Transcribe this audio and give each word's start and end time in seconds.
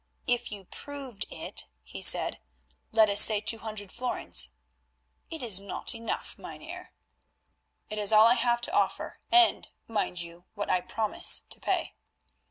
"If 0.25 0.51
you 0.51 0.63
proved 0.63 1.27
it," 1.29 1.67
he 1.83 2.01
said, 2.01 2.41
"let 2.91 3.07
us 3.07 3.21
say 3.21 3.39
two 3.39 3.59
hundred 3.59 3.91
florins." 3.91 4.49
"It 5.29 5.43
is 5.43 5.59
not 5.59 5.93
enough, 5.93 6.39
Mynheer." 6.39 6.93
"It 7.87 7.99
is 7.99 8.11
all 8.11 8.25
I 8.25 8.33
have 8.33 8.61
to 8.61 8.73
offer, 8.73 9.19
and, 9.31 9.69
mind 9.87 10.19
you, 10.19 10.45
what 10.55 10.71
I 10.71 10.81
promise 10.81 11.41
to 11.47 11.59
pay." 11.59 11.93